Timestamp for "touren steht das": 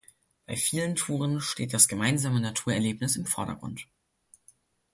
0.95-1.87